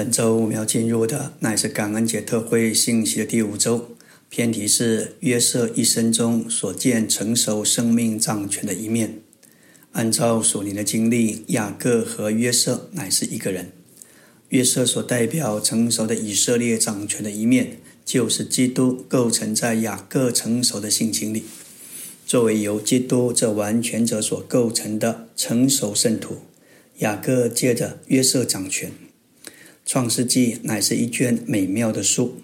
[0.00, 3.90] 本周我们要进入的乃是感恩节特会信息的第五周，
[4.30, 9.18] 偏题是约瑟一生中所见成熟生命掌权的一面。
[9.92, 13.72] 按照属灵的经历，雅各和约瑟乃是一个人。
[14.48, 21.42] 约瑟所代表成熟的以色列掌权的一面，就是基督构成在雅各成熟的性情里。
[22.26, 26.38] 作为由基督这完全者所构成的成熟圣徒，
[27.00, 28.90] 雅各借着约瑟掌权。
[29.84, 32.36] 创世纪乃是一卷美妙的书，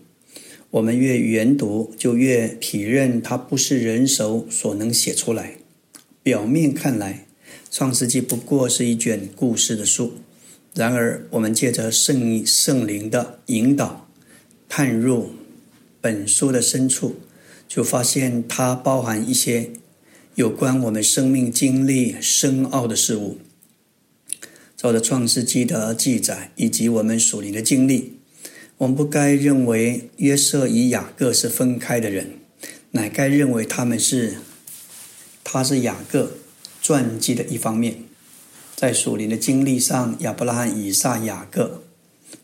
[0.71, 5.57] 我们越研读，就越体认它不是人手所能写出来。
[6.23, 7.27] 表面看来，
[7.71, 10.15] 创世纪不过是一卷故事的书，
[10.75, 14.09] 然而我们借着圣圣灵的引导，
[14.69, 15.31] 探入
[16.01, 17.15] 本书的深处，
[17.69, 19.71] 就发现它包含一些
[20.35, 23.39] 有关我们生命经历深奥的事物。
[24.77, 28.19] 照着创世纪的记载以及我们属灵的经历，
[28.77, 32.33] 我们不该认为约瑟与雅各是分开的人，
[32.91, 34.37] 乃该认为他们是，
[35.43, 36.33] 他是雅各
[36.83, 38.01] 传记的一方面。
[38.75, 41.83] 在属灵的经历上，亚伯拉罕、以撒、雅各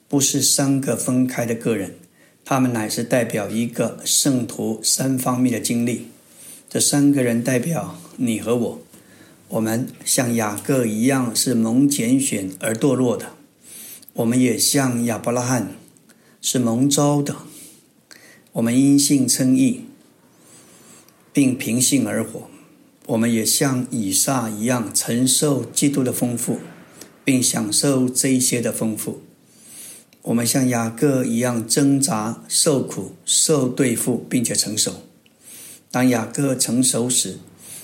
[0.08, 1.96] 不是三个分开的个人，
[2.42, 6.08] 他们乃是代表一个圣徒三方面的经历。
[6.70, 8.80] 这三个人代表你和我。
[9.52, 13.34] 我们像雅各一样是蒙拣选而堕落的，
[14.14, 15.76] 我们也像亚伯拉罕
[16.40, 17.36] 是蒙召的。
[18.52, 19.82] 我们因信称义，
[21.34, 22.48] 并凭信而活。
[23.04, 26.58] 我们也像以撒一样承受基督的丰富，
[27.22, 29.20] 并享受这一些的丰富。
[30.22, 35.02] 我们像雅各一样挣扎、受苦、受对付，并且成熟。
[35.90, 37.38] 当雅各成熟时，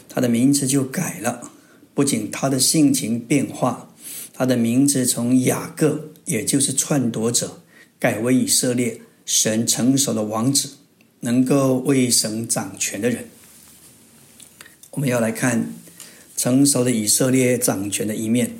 [0.09, 1.51] 他的名字就改了。
[1.99, 3.93] 不仅他的性情变化，
[4.33, 7.59] 他的名字从雅各，也就是篡夺者，
[7.99, 10.69] 改为以色列神成熟的王子，
[11.23, 13.25] 能够为神掌权的人。
[14.93, 15.73] 我们要来看
[16.37, 18.53] 成熟的以色列掌权的一面。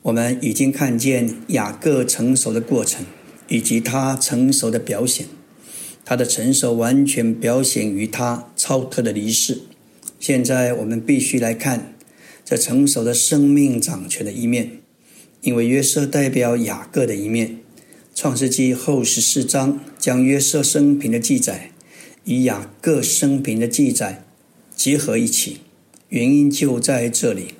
[0.00, 3.04] 我们已经看见雅各成熟的过程，
[3.48, 5.26] 以及他成熟的表现。
[6.06, 9.60] 他的成熟完全表现于他超特的离世。
[10.18, 11.96] 现在我们必须来看。
[12.50, 14.80] 这成熟的生命掌权的一面，
[15.40, 17.58] 因为约瑟代表雅各的一面。
[18.12, 21.70] 创世纪后十四章将约瑟生平的记载
[22.24, 24.24] 与雅各生平的记载
[24.74, 25.58] 结合一起，
[26.08, 27.54] 原因就在这里。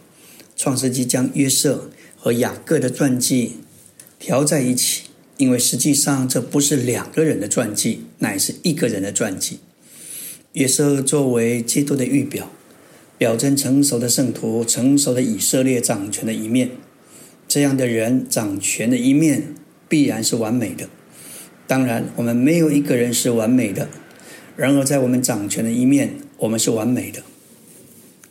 [0.57, 3.59] 创世纪将约瑟和雅各的传记
[4.19, 5.03] 调在一起，
[5.37, 9.61] 因为实际上这不是两个人的传记，乃是一个人的传记。
[10.55, 12.51] 约瑟作为基督的预表。
[13.21, 16.71] 表征成熟的圣徒、成熟的以色列掌权的一面，
[17.47, 19.55] 这样的人掌权的一面
[19.91, 20.89] 必然是完美的。
[21.67, 23.91] 当然，我们没有一个人是完美的。
[24.57, 27.23] 然而，在我们掌权的一面，我们是完美的。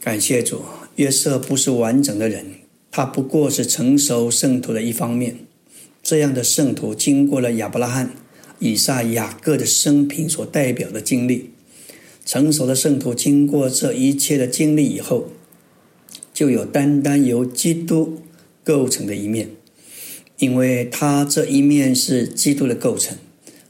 [0.02, 0.64] 感谢主，
[0.96, 2.48] 约瑟不是完整的人，
[2.90, 5.36] 他不过是成熟圣徒的一方面。
[6.02, 8.10] 这样的圣徒经过了亚伯拉罕、
[8.58, 11.52] 以撒、雅各的生平所代表的经历。
[12.30, 15.30] 成熟的圣徒经过这一切的经历以后，
[16.32, 18.20] 就有单单由基督
[18.64, 19.50] 构成的一面，
[20.38, 23.18] 因为他这一面是基督的构成，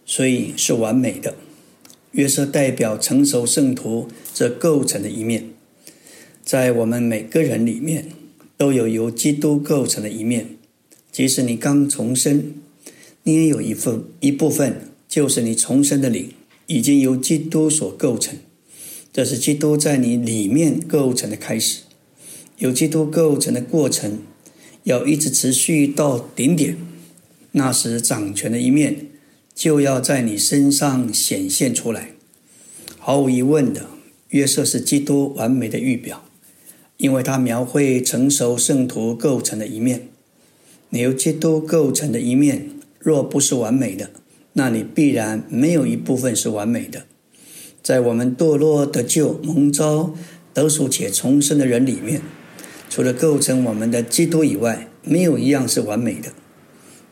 [0.06, 1.36] 所以是完美的。
[2.12, 5.52] 约瑟代表成熟圣徒这构成的一面，
[6.44, 8.10] 在我们每个人里面
[8.58, 10.58] 都有由基督构成的一面。
[11.14, 12.56] 即使你刚重生，
[13.24, 16.34] 你也有一份一部分，就是你重生的灵
[16.68, 18.38] 已经由基督所构成。
[19.20, 21.82] 这是基督在你里面构成的开始，
[22.58, 24.20] 有基督构成的过程，
[24.84, 26.78] 要一直持续到顶点。
[27.52, 29.08] 那时掌权的一面
[29.54, 32.12] 就要在你身上显现出来。
[32.98, 33.88] 毫无疑问的，
[34.30, 36.24] 约瑟是基督完美的预表，
[36.96, 40.08] 因为他描绘成熟圣徒构成的一面。
[40.92, 42.70] 你由基督构成的一面，
[43.00, 44.12] 若不是完美的，
[44.54, 47.06] 那你必然没有一部分是完美的。
[47.90, 50.14] 在我们堕落得救、蒙召
[50.54, 52.22] 得赎且重生的人里面，
[52.88, 56.32] 除了构成我们的基督以外，没有一样是完美的。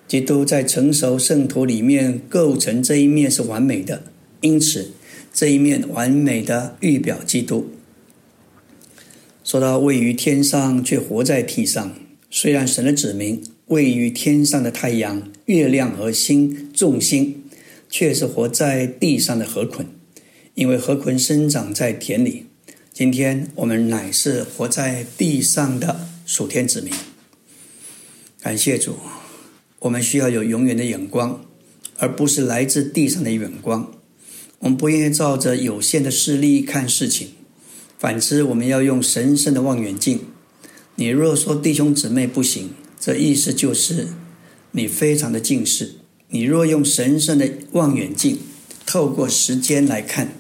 [0.08, 4.04] 基督在成熟圣徒里面构成这一面是完美的，
[4.42, 4.92] 因此
[5.34, 7.72] 这一面完美的预表基督。
[9.44, 11.96] 说到位于天上却活在地上，
[12.30, 17.42] 虽然神的子民位于天上的太阳、月亮和星众星，
[17.90, 19.97] 却是活在地上的河捆。
[20.58, 22.48] 因为河捆生长在田里，
[22.92, 26.92] 今天我们乃是活在地上的属天子民。
[28.42, 28.98] 感谢主，
[29.78, 31.46] 我们需要有永远的眼光，
[32.00, 33.92] 而不是来自地上的眼光。
[34.58, 37.28] 我们不愿意照着有限的视力看事情，
[38.00, 40.22] 反之，我们要用神圣的望远镜。
[40.96, 44.08] 你若说弟兄姊妹不行，这意思就是
[44.72, 45.98] 你非常的近视。
[46.30, 48.40] 你若用神圣的望远镜，
[48.88, 50.34] 透过时间来看，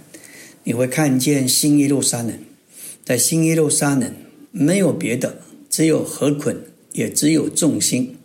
[0.67, 2.37] 你会看见新耶路撒冷。
[3.05, 4.13] 在新耶路撒冷，
[4.51, 6.57] 没有别的，只有河捆，
[6.91, 8.17] 也只有众星。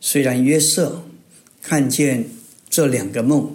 [0.00, 1.04] 虽然约瑟
[1.62, 2.30] 看见
[2.68, 3.52] 这两个梦，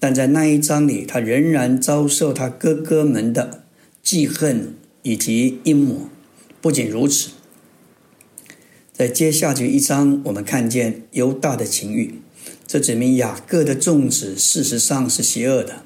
[0.00, 3.64] 但在那一章里，他仍然遭受他哥哥们的
[4.02, 6.08] 记恨以及阴谋。
[6.62, 7.32] 不仅如此，
[8.94, 12.14] 在接下去一章，我们看见犹大的情欲。
[12.66, 15.82] 这指明雅各的种子事实上是邪恶的。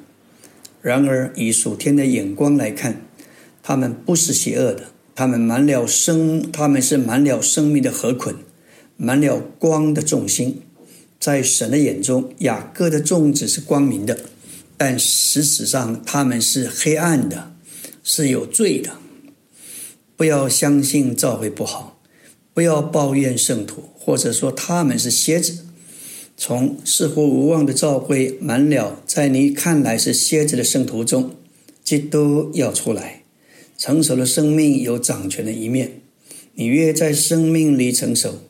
[0.83, 3.07] 然而，以属天的眼光来看，
[3.63, 4.89] 他们不是邪恶的。
[5.15, 8.35] 他们满了生，他们是满了生命的河捆，
[8.97, 10.63] 满了光的重心。
[11.21, 14.19] 在神的眼中，雅各的种子是光明的，
[14.77, 17.53] 但事实上他们是黑暗的，
[18.03, 18.91] 是有罪的。
[20.17, 22.01] 不要相信教会不好，
[22.53, 25.67] 不要抱怨圣徒，或者说他们是蝎子。
[26.37, 31.37] 从似乎无望的教会满了，在你看来是蝎子的圣徒中，
[31.85, 33.23] 基督要出来。
[33.79, 36.01] 成熟的生命有掌权的一面。
[36.55, 38.41] 你越在生命里成熟，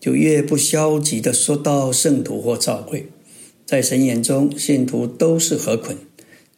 [0.00, 3.06] 就越不消极的说到圣徒或教会。
[3.64, 5.96] 在神眼中，信徒都是何捆，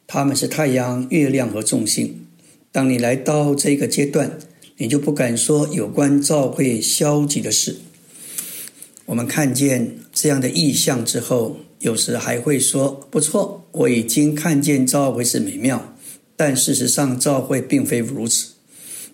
[0.06, 2.26] 他们是太阳、月亮和众星。
[2.72, 4.38] 当你来到这个阶段，
[4.78, 7.76] 你就不敢说有关召会消极的事。
[9.06, 15.94] 我们看见这样的意象之后，有时还会说：“不错，我已经看见教会是美妙。”
[16.34, 18.54] 但事实上，教会并非如此。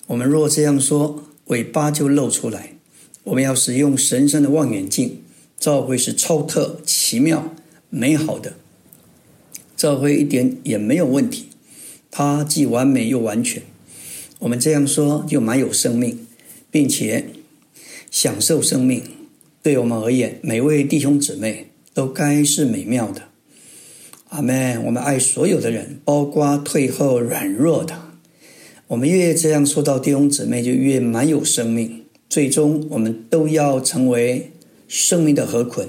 [0.07, 2.77] 我们若这样说，尾巴就露出来。
[3.25, 5.23] 我们要使用神圣的望远镜，
[5.59, 7.57] 教会是超特、奇妙、
[7.89, 8.53] 美好的。
[9.77, 11.49] 教会一点也没有问题，
[12.13, 13.61] 它既完美又完全。
[14.39, 16.25] 我们这样说，就蛮有生命，
[16.71, 17.31] 并且
[18.13, 19.03] 享受生命。
[19.63, 23.25] 对我们而言，每位弟兄姊妹都该是美妙的。
[24.31, 24.83] 阿门。
[24.85, 28.11] 我们爱所有的人，包括退后软弱的。
[28.87, 32.05] 我们越这样说到弟兄姊妹，就越满有生命。
[32.29, 34.53] 最终，我们都要成为
[34.89, 35.89] 生命的河捆，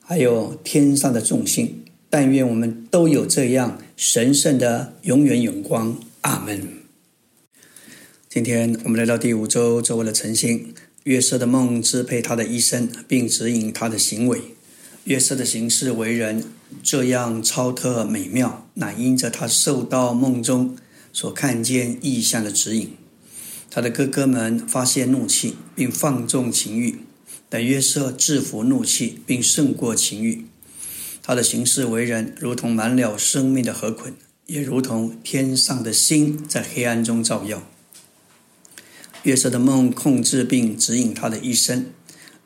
[0.00, 1.82] 还有天上的众星。
[2.10, 5.96] 但愿我们都有这样神圣的永远永光。
[6.20, 6.68] 阿门。
[8.28, 10.71] 今天我们来到第五周，周围的晨星。
[11.04, 14.40] 约瑟的梦支配他的一生，并指引他的行为。
[15.04, 16.44] 约瑟的行事为人
[16.80, 20.76] 这样超特美妙，乃因着他受到梦中
[21.12, 22.96] 所看见意象的指引。
[23.68, 27.00] 他的哥哥们发泄怒气，并放纵情欲，
[27.48, 30.44] 但约瑟制服怒气，并胜过情欲。
[31.20, 34.14] 他的行事为人如同满了生命的河捆，
[34.46, 37.62] 也如同天上的星在黑暗中照耀。
[39.22, 41.86] 约瑟的梦控制并指引他的一生。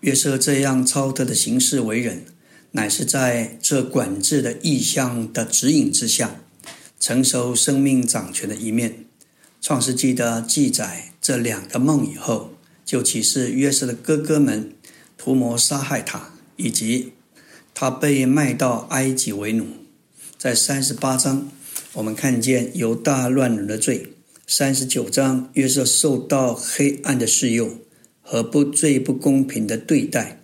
[0.00, 2.24] 约瑟这样超脱的行事为人，
[2.72, 6.40] 乃是在这管制的意象的指引之下，
[7.00, 9.06] 成熟生命掌权的一面。
[9.60, 12.52] 创世纪的记载这两个梦以后，
[12.84, 14.72] 就启示约瑟的哥哥们
[15.16, 17.12] 图谋杀害他，以及
[17.74, 19.66] 他被卖到埃及为奴。
[20.36, 21.50] 在三十八章，
[21.94, 24.12] 我们看见犹大乱伦的罪。
[24.48, 27.78] 三十九章，约瑟受到黑暗的试诱
[28.22, 30.40] 和不最不公平的对待。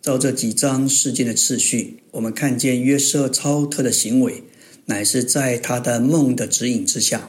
[0.00, 4.44] 照这几章事件的次序，我们看见约瑟超特的行为，
[4.84, 7.28] 乃是在他的梦的指引之下。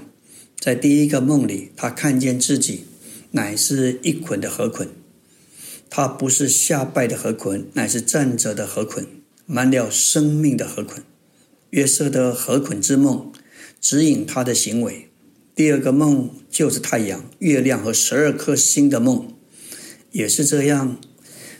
[0.60, 2.82] 在第一个梦里，他看见自己
[3.32, 4.90] 乃是一捆的河捆，
[5.90, 9.08] 他不是下拜的河捆，乃是站着的河捆，
[9.48, 11.04] 满了生命的河捆。
[11.72, 13.32] 约瑟的河捆之梦，
[13.82, 15.08] 指引他的行为。
[15.53, 19.34] 第二个梦就是太阳、月亮和十二颗星的梦，
[20.12, 20.98] 也是这样。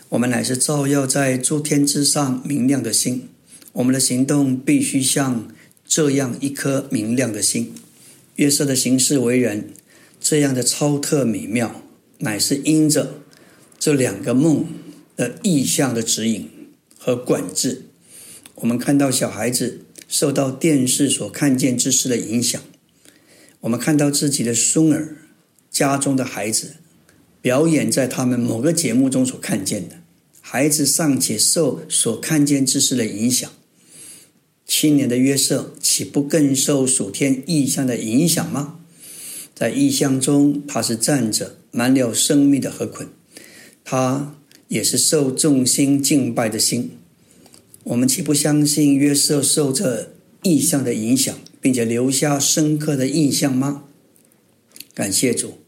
[0.10, 3.28] 我们乃是照耀在诸天之上明亮的星，
[3.74, 5.48] 我们的行动必须像
[5.86, 7.74] 这样一颗明亮的星。
[8.36, 9.70] 约瑟的形式为人
[10.20, 11.84] 这样的超特美妙，
[12.20, 13.22] 乃是因着
[13.78, 14.66] 这两个梦
[15.18, 16.50] 的意象的指引
[16.98, 17.84] 和管制。
[18.56, 22.62] 我们看到小孩子受到电视所看见之事的影响。
[23.62, 25.18] 我们看到自己的孙儿、
[25.70, 26.76] 家中的孩子
[27.42, 29.98] 表演在他们某个节目中所看见的，
[30.42, 33.52] 孩子尚且受所看见之事的影响，
[34.66, 38.80] 青年的约瑟岂不更受属天意象的影响吗？
[39.54, 43.08] 在意象中，他是站着满了生命的河捆，
[43.84, 44.36] 他
[44.68, 46.98] 也是受众心敬拜的心。
[47.84, 53.84] 我们岂不相信约瑟受这意象的影响，并且留下深刻的印象吗？
[54.94, 55.60] 感谢主！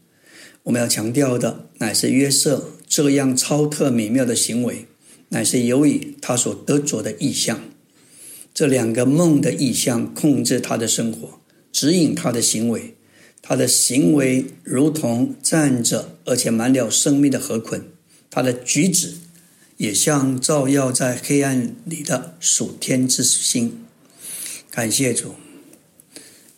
[0.64, 4.86] 我们要强调的乃是约瑟这样超特美妙的行为，
[5.28, 7.60] 乃是由于他所得着的意象。
[8.52, 11.40] 这两个梦的意象控制他的生活，
[11.72, 12.94] 指引他的行为。
[13.42, 17.84] 他的行为如同站着而且满了生命的河捆，
[18.30, 19.14] 他的举止
[19.76, 23.84] 也像照耀在黑暗里的属天之星。
[24.70, 25.34] 感谢主，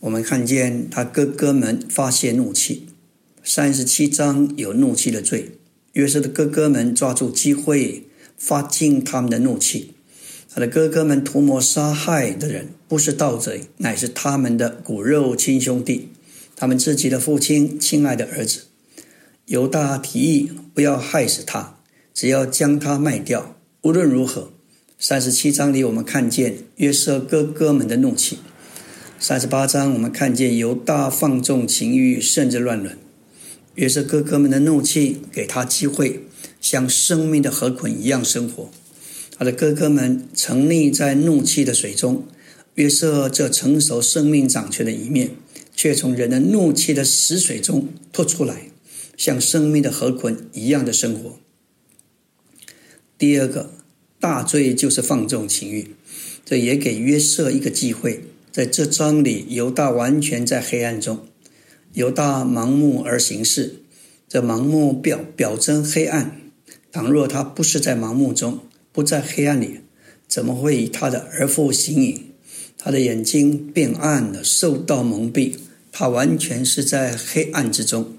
[0.00, 2.88] 我们看见他哥哥们发泄怒气。
[3.42, 5.52] 三十七章有怒气的罪，
[5.92, 9.92] 约瑟的哥哥们抓住机会发尽他们的怒气。
[10.52, 16.08] 他的哥哥们图谋杀害的人不是盗贼，乃是他们的骨肉亲兄弟，
[16.56, 18.62] 他们自己的父亲亲爱的儿子。
[19.46, 21.78] 犹大提议不要害死他，
[22.12, 23.56] 只要将他卖掉。
[23.82, 24.50] 无论如何，
[24.98, 28.38] 三十七章里我们看见约瑟哥哥们的怒气；
[29.18, 32.98] 三十八章我们看见犹大放纵情欲，甚至乱伦。
[33.76, 36.20] 约瑟哥哥们的怒气给他机会，
[36.60, 38.70] 像生命的河捆一样生活。
[39.38, 42.26] 他的哥哥们沉溺在怒气的水中，
[42.74, 45.30] 约瑟这成熟生命掌权的一面，
[45.74, 48.70] 却从人的怒气的死水中脱出来，
[49.16, 51.38] 像生命的河捆一样的生活。
[53.16, 53.72] 第二个
[54.20, 55.92] 大罪就是放纵情欲，
[56.44, 58.22] 这也给约瑟一个机会。
[58.56, 61.26] 在这章里，犹大完全在黑暗中，
[61.92, 63.82] 犹大盲目而行事，
[64.26, 66.40] 这盲目表表征黑暗。
[66.90, 68.60] 倘若他不是在盲目中，
[68.92, 69.80] 不在黑暗里，
[70.26, 72.28] 怎么会以他的儿父行影？
[72.78, 75.56] 他的眼睛变暗了，受到蒙蔽。
[75.92, 78.16] 他完全是在黑暗之中。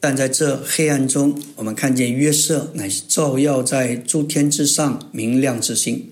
[0.00, 6.10] 但在这黑暗中，我们看见约瑟乃是照耀在诸天之上明亮之星。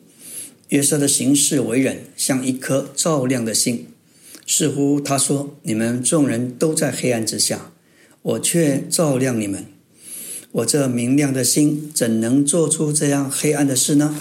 [0.71, 3.87] 约瑟的行事为人像一颗照亮的星，
[4.47, 7.73] 似乎他说：“你们众人都在黑暗之下，
[8.23, 9.67] 我却照亮你们。”
[10.53, 14.17] 我这明亮的心怎能做出这样黑暗的事呢？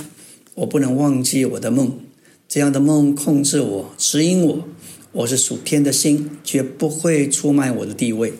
[0.55, 1.99] 我不能忘记我的梦，
[2.47, 4.67] 这样的梦控制我、指引我。
[5.11, 8.33] 我是属天的心，绝不会出卖我的地位。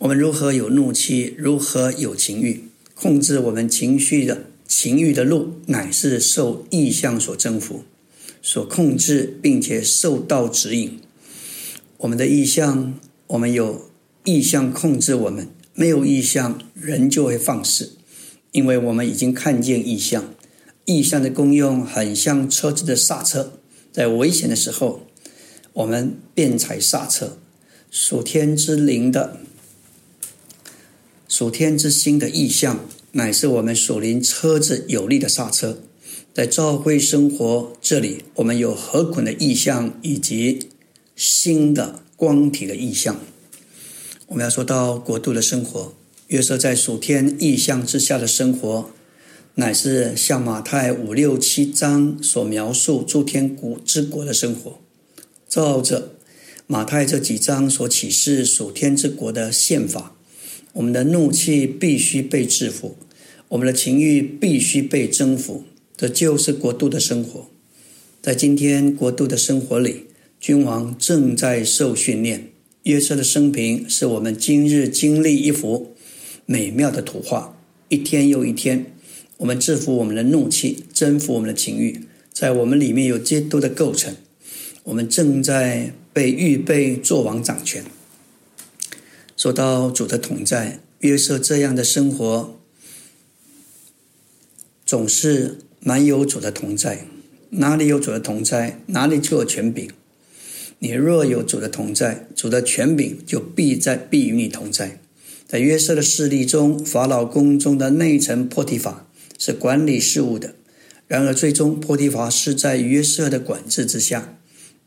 [0.00, 1.34] 我们如何有怒气？
[1.38, 2.64] 如何有情欲？
[2.94, 4.44] 控制我们情绪的
[4.76, 7.84] 情欲的路，乃是受意象所征服、
[8.42, 10.98] 所控制，并且受到指引。
[11.98, 13.88] 我们的意象，我们有
[14.24, 15.48] 意象控制我们。
[15.74, 17.92] 没有意象，人就会放肆，
[18.50, 20.34] 因为我们已经看见意象。
[20.86, 23.60] 意象的功用很像车子的刹车，
[23.92, 25.06] 在危险的时候，
[25.74, 27.38] 我们便踩刹车。
[27.92, 29.38] 属天之灵的、
[31.28, 32.84] 属天之心的意象，
[33.16, 35.78] 乃是我们属灵车子有力的刹车。
[36.32, 40.68] 在教会生活这里，我们有何捆的意象，以及
[41.14, 43.20] 新的光体的意象。
[44.26, 45.94] 我们要说到国度的生活，
[46.26, 48.90] 约瑟在属天意象之下的生活，
[49.54, 54.80] 乃是像马太五六七章所描述诸天国之国的生活。
[55.48, 56.14] 照着
[56.66, 60.16] 马太这几章所启示属天之国的宪法，
[60.72, 62.96] 我们的怒气必须被制服，
[63.54, 65.62] 我们的情欲必须被征服，
[65.96, 67.48] 这就是国度的生活。
[68.20, 70.06] 在今天国度的生活里，
[70.40, 72.50] 君王正在受训练。
[72.82, 75.94] 约瑟的生平是我们今日经历一幅
[76.46, 77.56] 美妙的图画。
[77.88, 78.86] 一天又一天，
[79.36, 82.00] 我们制服我们的怒气，征服我们的情欲，
[82.32, 84.16] 在我们里面有基督的构成。
[84.82, 87.84] 我们正在被预备做王掌权。
[89.36, 92.58] 说到主的同在，约瑟这样的生活
[94.94, 97.06] 总是满有主的同在。
[97.50, 99.90] 哪里有主的同在，哪里就有权柄。
[100.78, 105.00] 你若有主的同在，主的权柄就必在必与你同在。
[105.48, 110.54] 在约瑟的势力中，法老宫中的内臣波提法是管理事务的。
[111.08, 114.38] 然而，最终波提法是在约瑟的管制之下，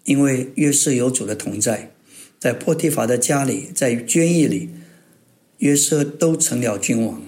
[0.05, 1.91] 因为约瑟有主的同在。
[2.39, 4.69] 在波提法的家里，在监狱里，
[5.57, 7.21] 约瑟都成了君王。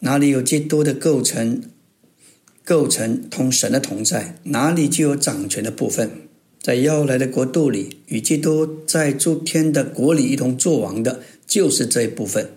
[0.00, 1.62] 哪里有基督的构成，
[2.64, 6.10] 构成同神的同在，哪里就有掌权的部分。
[6.62, 12.50] 在要来的国度里，与基督在诸天的国里一同作王的，就是这一部分。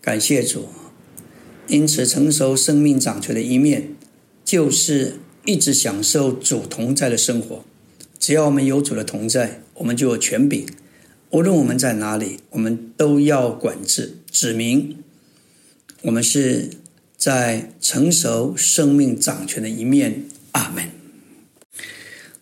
[0.00, 0.68] 感谢主，
[1.66, 3.94] 因此成熟生命掌权的一面，
[4.44, 7.64] 就是一直享受主同在的生活。
[8.18, 10.66] 只要我们有主的同在，我们就有权柄。
[11.30, 14.96] 无论我们在哪里，我们都要管制、指明。
[16.02, 16.70] 我们是
[17.18, 20.24] 在成熟生命掌权的一面。
[20.52, 20.90] 阿门。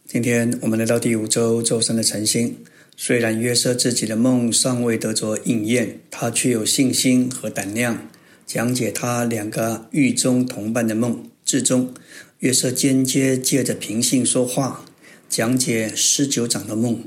[0.07, 2.57] 今天我们来到第五周周三的晨星。
[2.97, 8.09] 虽然约瑟自己的梦尚未得着应验，他却有信心和胆量
[8.47, 11.29] 讲解他两个狱中同伴的梦。
[11.45, 11.93] 至终，
[12.39, 14.85] 约瑟间接借着平信说话，
[15.29, 17.05] 讲解施酒长的梦，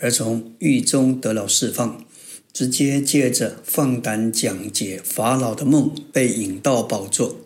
[0.00, 2.04] 而从狱中得了释放；
[2.56, 7.36] 直接借着放胆讲解法老的梦，被引到宝座，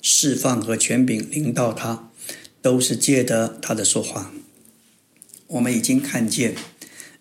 [0.00, 2.08] 释放和权柄临到他，
[2.62, 4.32] 都是借得他的说话。
[5.48, 6.54] 我们已经看见。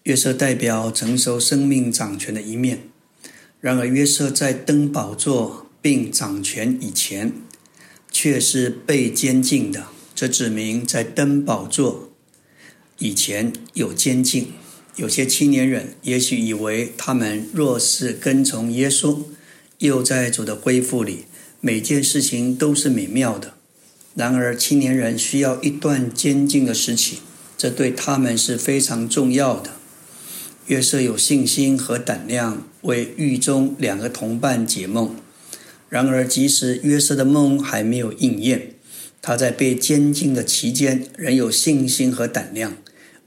[0.04, 2.84] 约瑟代表成熟生命掌权的一面，
[3.60, 7.34] 然而约瑟在登宝座并掌权以前，
[8.12, 9.88] 却是被监禁的。
[10.14, 12.12] 这指明在登宝座
[13.00, 14.50] 以前有监禁。
[15.00, 19.20] 有些青年人也许以为，他们若是跟从耶稣，
[19.78, 21.20] 又在主的恢复里，
[21.62, 23.54] 每件事情都是美妙的。
[24.14, 27.20] 然而，青年人需要一段监禁的时期，
[27.58, 29.72] 这对他们是非常重要的。
[30.68, 35.16] 约瑟有信心和胆量为狱中两个同伴解梦，
[35.88, 38.74] 然而即使约瑟的梦还没有应验，
[39.22, 42.76] 他在被监禁的期间仍有信心和胆量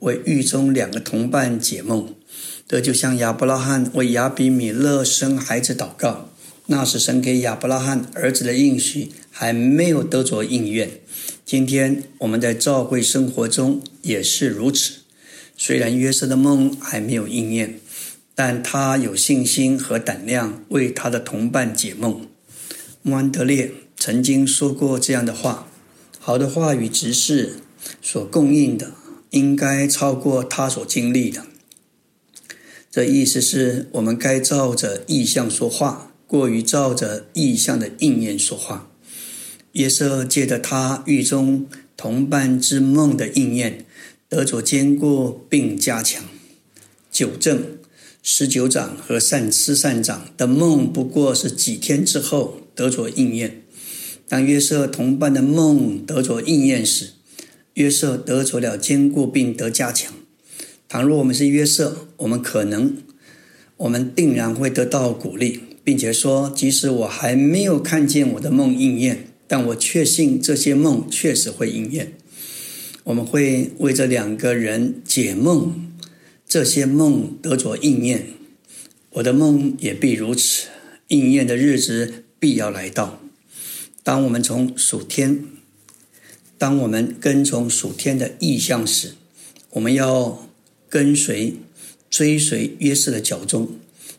[0.02, 2.14] 为狱中两个同伴解梦。
[2.68, 6.30] 这就像亚伯拉罕为亚比米勒生孩子祷告，
[6.66, 11.00] 那是神给亚伯拉罕儿子的应许还没有得着应验。
[11.44, 14.94] 今天我们在教会生活中也是如此。
[15.56, 17.78] 虽然约瑟的梦还没有应验，
[18.34, 22.26] 但他有信心和胆量为他的同伴解梦。
[23.02, 25.68] 穆安德烈曾经说过这样的话
[26.18, 27.56] ：“好的话语执事
[28.00, 28.92] 所供应的，
[29.32, 31.44] 应该超过他所经历的。”
[32.90, 38.88] 这意思是我们该照着意象说话，过于照着意象的应验说话。
[39.72, 43.84] 约瑟借着他狱中同伴之梦的应验。
[44.28, 46.24] 得着坚固并加强，
[47.10, 47.76] 九正
[48.22, 53.62] 十九长和善吃善长的梦不过是几天之后得着应验。
[54.26, 57.10] 当约瑟同伴的梦得着应验时，
[57.74, 60.12] 约瑟得着了坚固并得加强。
[60.88, 62.96] 倘若我们是约瑟，我们可能，
[63.78, 72.12] 我们定然会得到鼓励，并且说：即使我还没有看见我的梦应验，但我确信这些梦确实会应验。
[73.04, 75.90] 我们会为这两个人解梦，
[76.46, 78.26] 这些梦得着应验，
[79.14, 80.68] 我的梦也必如此。
[81.08, 83.20] 应验的日子必要来到。
[84.02, 85.44] 当我们从属天，
[86.62, 89.14] 当我们跟从属天的意象时，
[89.70, 90.46] 我们要
[90.88, 91.56] 跟随、
[92.08, 93.70] 追随约瑟的脚踪，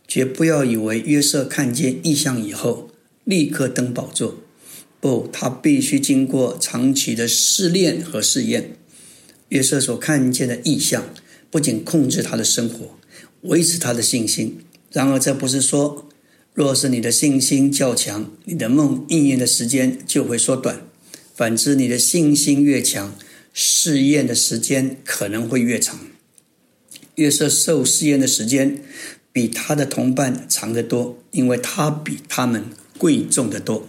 [0.06, 2.90] 绝不要以为约瑟看见意象以后
[3.24, 4.40] 立刻登宝座。
[5.00, 8.76] 不，他必须经过长期的试炼和试验。
[9.48, 11.14] 约瑟所看见的异象，
[11.50, 12.98] 不仅控制他的生活，
[13.44, 14.58] 维持他的信心。
[14.92, 16.10] 然而，这不是说，
[16.54, 20.80] 若是你的信心较强，你的梦应验的时间就会缩短；
[21.36, 23.16] 反之，你的信心越强，
[23.54, 26.00] 试验的时间可能会越长。
[27.16, 28.84] 约瑟受试验的时间
[29.32, 32.66] 比他的同伴长得多，因为他比他们
[32.98, 33.88] 贵重得多。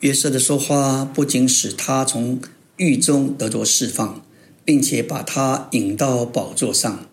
[0.00, 2.40] 约瑟的说话不仅使他从
[2.76, 4.24] 狱中得着释放，
[4.64, 7.08] 并且把他引到宝座上。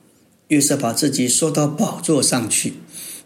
[0.49, 2.73] 约瑟把自己说到宝座上去，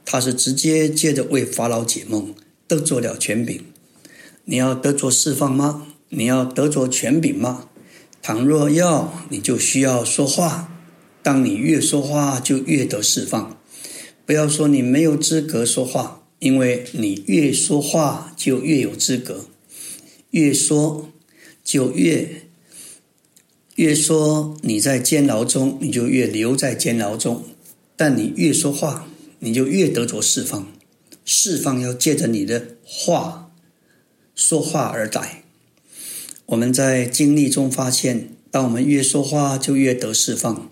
[0.05, 2.33] 他是直接借着为法老解梦
[2.65, 3.65] 得做了权柄。
[4.49, 5.85] 你要得着释放吗？
[6.09, 7.69] 你要得着权柄吗？
[8.19, 10.73] 倘若要，你就需要说话。
[11.21, 13.55] 当你越说话，就越得释放。
[14.25, 16.15] 不要说你没有资格说话。
[16.39, 19.45] 因为你越说话，就越有资格；
[20.31, 21.09] 越说，
[21.63, 22.43] 就越
[23.75, 24.57] 越说。
[24.63, 27.43] 你在监牢中，你就越留在监牢中；
[27.95, 29.05] 但你越说话，
[29.39, 30.71] 你就越得着释放。
[31.25, 33.38] 释放要借着你的话
[34.41, 35.43] 说话而来。
[36.45, 40.69] 我们在经历中发现，当我们越说话，就越得释放。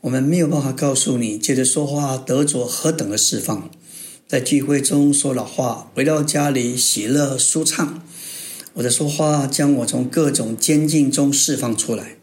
[0.00, 3.70] 我们没有办法告诉你，借着说话得着何等的释放。
[4.26, 8.02] 在聚会中说了话，回到家里喜乐舒畅。
[8.74, 12.16] 我的说话将我从各种监禁中释放出来。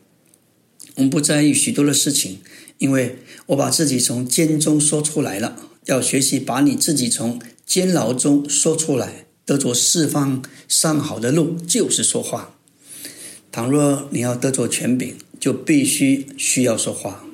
[0.95, 2.39] 我们不在意许多的事情，
[2.79, 5.69] 因为我把自己从监中说出来了。
[5.85, 12.55] 要学习把你自己从监牢中说出来，得着释放上好的路，就是说话。
[13.51, 17.25] 倘若你要得着权柄，就必须需要说话。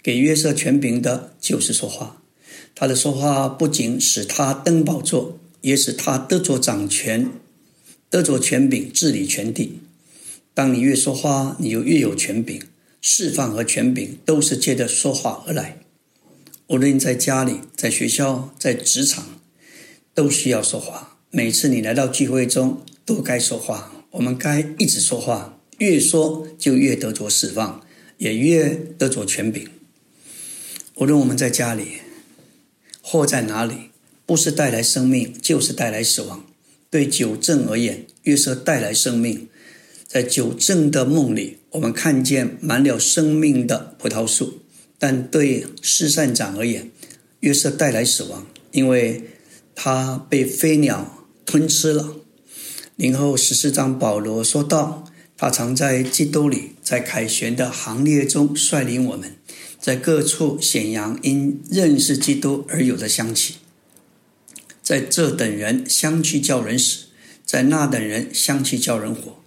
[0.00, 2.22] 给约瑟权柄的就是说话。
[2.76, 7.28] 他的说话不仅使他登宝座，也使他得着掌权。
[8.08, 9.80] 得着权柄治理全地。
[10.54, 12.62] 当你越说话，你就越有权柄。
[13.00, 15.80] 释放和权柄都是借着说话而来。
[16.68, 19.40] 无论在家里、在学校、在职场，
[20.14, 21.17] 都需要说话。
[21.30, 24.06] 每次你来到聚会中，都该说话。
[24.12, 27.82] 我们该一直说话，越说就越得着释放，
[28.16, 29.68] 也越得着权柄。
[30.94, 31.98] 无论我们在家里
[33.02, 33.90] 或在哪里，
[34.24, 36.46] 不是带来生命，就是带来死亡。
[36.88, 39.48] 对九正而言，约瑟带来生命。
[40.06, 44.62] 在九正的梦里，我们看见满了生命的葡萄树；
[44.98, 46.90] 但对施善长而言，
[47.40, 49.22] 约瑟带来死亡，因为
[49.74, 51.17] 他被飞鸟
[51.48, 52.14] 吞吃了。
[52.96, 59.34] 零后十四章，保罗说道：“他常在基督里，在凯旋的行列中率领我们，
[59.80, 63.54] 在各处显扬因认识基督而有的香气。
[64.82, 67.06] 在这等人香气叫人死，
[67.46, 69.42] 在那等人香气叫人活。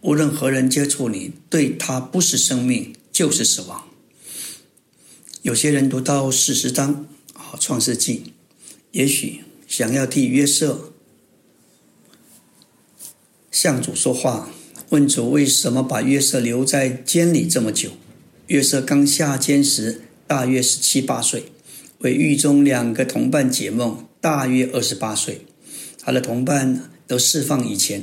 [0.00, 3.84] 无论何人接触你，对他不是生命，就是死亡。”
[5.42, 8.14] 有些人读到四十章啊，《创世纪》，
[8.92, 10.92] 也许想要替约瑟。
[13.54, 14.50] 向主说话，
[14.88, 17.90] 问主为什么把约瑟留在监里这么久？
[18.48, 21.44] 约瑟刚下监时大约是七八岁，
[21.98, 25.42] 为狱中两个同伴解梦，大约二十八岁。
[26.02, 28.02] 他的同伴都释放以前，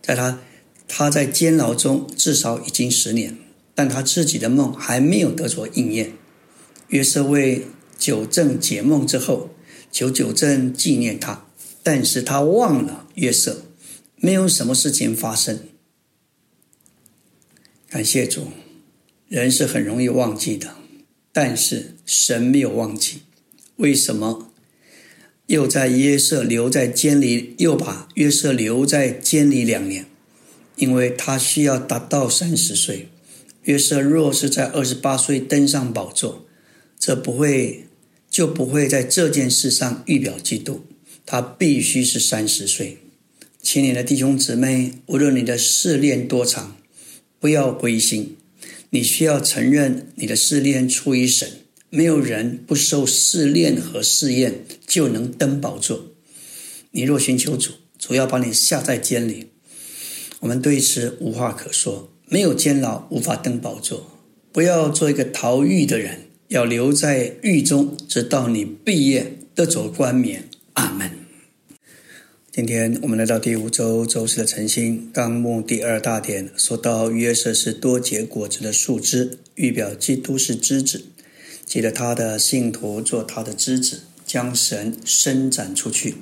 [0.00, 0.38] 在他
[0.86, 3.36] 他在监牢中至少已经十年，
[3.74, 6.12] 但他自己的梦还没有得着应验。
[6.90, 7.66] 约瑟为
[7.98, 9.50] 九正解梦之后，
[9.90, 11.48] 求九正纪念他，
[11.82, 13.64] 但是他忘了约瑟。
[14.24, 15.68] 没有什么事情发生，
[17.90, 18.46] 感谢主。
[19.28, 20.76] 人是很容易忘记的，
[21.30, 23.20] 但是神没有忘记。
[23.76, 24.50] 为什么
[25.48, 30.06] 又在约瑟留在监里，又把约瑟留在监里两年？
[30.76, 33.10] 因为他需要达到三十岁。
[33.64, 36.46] 约瑟若是在二十八岁登上宝座，
[36.98, 37.84] 这不会
[38.30, 40.86] 就不会在这件事上预表基督。
[41.26, 43.03] 他必须是三十岁。
[43.64, 46.76] 亲爱的弟兄姊妹，无论你的试炼多长，
[47.40, 48.36] 不要灰心。
[48.90, 51.48] 你需要承认你的试炼出于神。
[51.88, 56.08] 没有人不受试炼和试验就能登宝座。
[56.90, 59.46] 你若寻求主，主要把你下在监里。
[60.40, 62.12] 我们对此无话可说。
[62.28, 64.20] 没有监牢，无法登宝座。
[64.52, 70.50] 不要做一个逃狱的人，要留在狱中，直到你毕业得走冠冕。
[70.74, 71.23] 阿门。
[72.54, 81.04] 今天我们来到第五周周四的晨星纲目第二大点，说到约瑟是多结果子的树枝，预表基督是枝子，
[81.66, 86.14] 记得他的信徒做他的枝子，将神伸展出去。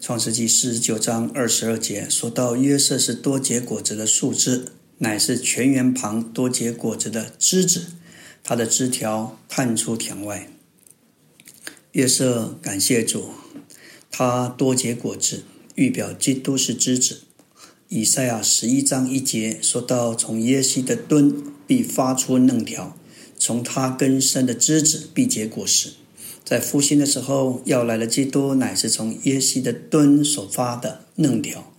[0.00, 4.66] 创世纪四十九章二十二节说到约瑟是多结果子的树枝，
[4.98, 7.86] 乃是泉源旁多结果子的枝子，
[8.44, 10.48] 他的枝条探出田外。
[11.90, 13.30] 约瑟感谢主。
[14.10, 15.44] 他多结果子，
[15.74, 17.20] 预表基督是枝子。
[17.88, 22.96] 以赛亚十一章一节说到：“从耶西的墩必发出嫩条，
[23.38, 25.90] 从他根生的枝子必结果实。”
[26.44, 31.72] 在复兴的时候，要来的基督乃是从耶西的墩所发的嫩条，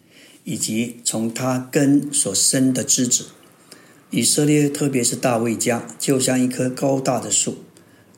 [0.45, 3.25] 以及从他根所生的枝子。
[4.11, 7.57] 以色列，特别是大卫家，就像一棵高大的树。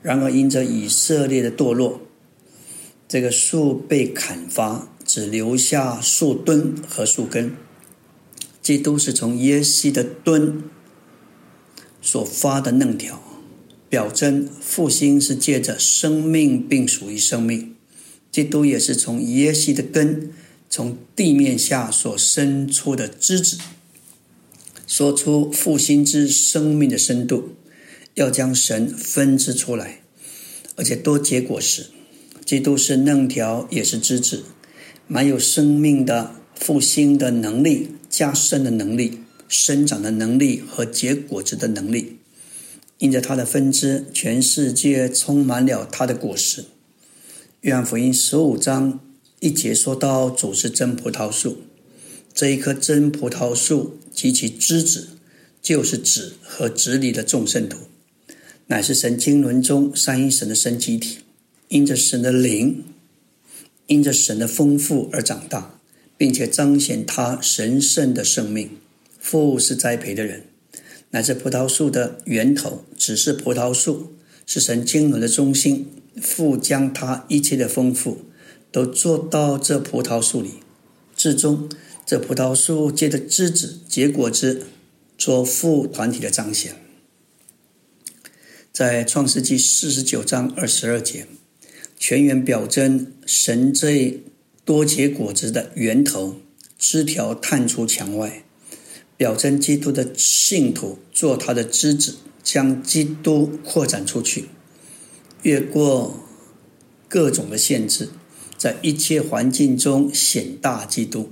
[0.02, 2.02] 然而，因着以色列的堕落，
[3.14, 7.56] 这个树被砍伐，只留下树墩和树根。
[8.60, 10.64] 基督是从耶西的墩
[12.02, 13.22] 所发的嫩条，
[13.88, 17.76] 表征复兴是借着生命并属于生命。
[18.32, 20.32] 基督也是从耶西的根，
[20.68, 23.60] 从地面下所生出的枝子，
[24.88, 27.50] 说出复兴之生命的深度，
[28.16, 30.02] 要将神分支出来，
[30.76, 31.92] 而且多结果实。
[32.46, 34.44] 基督是嫩条，也是枝子，
[35.08, 42.18] 蛮有生命的复兴的能力、加深的能力、生长的能力和结果子的能力。
[43.00, 46.66] 因着它的分支，全世界充满了它的果实。
[47.62, 49.00] 约翰福音十五章
[49.40, 51.64] 一节说到：“主是真葡萄树，
[52.34, 55.08] 这一棵真葡萄树及其枝子，
[55.62, 57.78] 就是指和子里的众圣徒，
[58.68, 61.18] 乃是神经轮中三一神的生机体。”
[61.74, 62.84] 因着神的灵，
[63.88, 65.80] 因着神的丰富而长大，
[66.16, 68.78] 并且彰显他神圣的生命。
[69.20, 70.44] 父是栽培的人，
[71.10, 74.14] 乃至葡萄树的源头，只是葡萄树
[74.46, 75.88] 是神经纶的中心。
[76.22, 78.26] 父将他一切的丰富
[78.72, 80.52] 都做到这葡萄树里，
[81.16, 81.68] 至终
[82.06, 84.68] 这葡萄树结的枝子结果子，
[85.18, 86.76] 做父团体的彰显。
[88.72, 91.26] 在创世纪四十九章二十二节，
[92.06, 94.20] 全员表征神这
[94.66, 96.36] 多结果子的源头，
[96.78, 98.44] 枝条探出墙外，
[99.16, 104.50] 表征基督的信徒做他的枝子，将基督扩展出去，
[105.44, 106.20] 越过
[107.08, 108.10] 各种的限制。
[108.58, 111.32] 在一切环境中显大基督。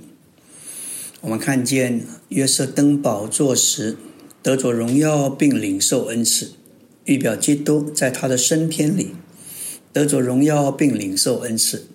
[1.20, 3.98] 我们看见约瑟登宝座时
[4.42, 6.52] 得着荣耀并领受恩赐，
[7.04, 9.08] 预表基督在他的升天里
[9.92, 11.86] 得着荣耀并领受恩赐。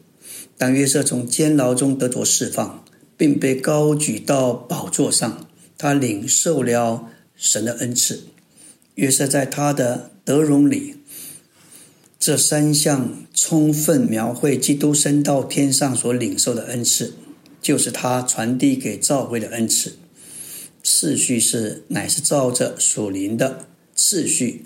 [0.57, 2.83] 当约瑟从监牢中得着释放，
[3.15, 8.23] 并被高举到宝座上，他领受了神的恩赐。
[8.95, 10.95] 约瑟在他的德荣里。
[12.19, 17.13] 这三项充分描绘基督升到天上所领受的恩赐，
[17.61, 19.93] 就是他传递给教会的恩赐。
[20.83, 24.65] 次序是乃是照着属灵的次序。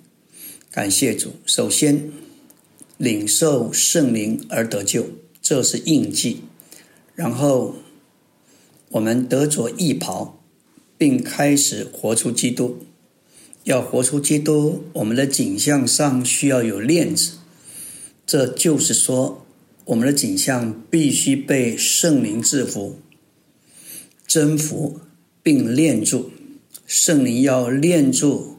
[0.71, 2.09] 感谢主，首先
[3.01, 5.07] 领受圣灵而得救，
[5.41, 6.41] 这是印记。
[7.15, 7.73] 然后
[8.89, 10.39] 我们得着义袍，
[10.99, 12.77] 并开始活出基督。
[13.63, 17.37] 要活出基督，我们的景象上需要有链子。
[18.27, 19.47] 这就是说，
[19.85, 22.99] 我们的景象必须被圣灵制服、
[24.27, 24.99] 征服
[25.41, 26.29] 并链住。
[26.85, 28.57] 圣灵要链住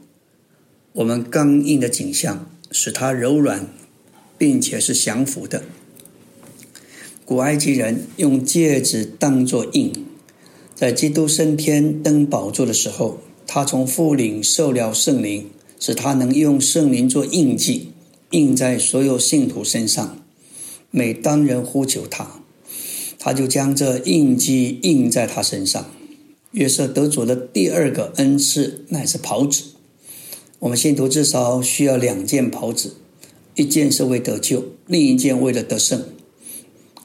[0.91, 3.69] 我们刚硬的景象，使它柔软，
[4.43, 5.63] 并且是降服的。
[7.23, 9.93] 古埃及人用戒指当作印，
[10.75, 17.91] 在基督升天登宝座的时候，他从父领受了圣灵，使他能用圣灵做印记。
[18.31, 20.17] 印在所有信徒身上。
[20.91, 22.41] 每当人呼求他，
[23.17, 25.89] 他就将这印记印在他身上。
[26.51, 29.63] 约瑟得主的第二个恩赐乃是袍子。
[30.59, 32.97] 我们信徒至少需要两件袍子，
[33.55, 36.03] 一件是为得救，另一件为了得胜，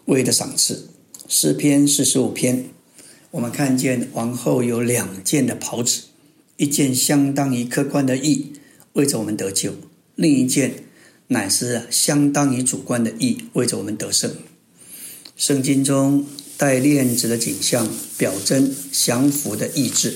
[0.06, 0.88] 为了赏赐。
[1.28, 2.66] 诗篇四十五篇，
[3.30, 6.02] 我们看见王后有两件的袍子，
[6.56, 8.52] 一件相当于客观的义，
[8.94, 9.72] 为着我们得救；
[10.14, 10.84] 另一件。
[11.30, 14.34] 乃是相当于主观的义，为着我们得胜。
[15.36, 16.24] 圣经中
[16.56, 20.14] 带链子的景象，表征降服的意志。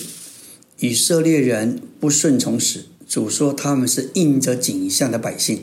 [0.81, 5.59] 以色列人不顺从时，主说他们是印着景象的百姓；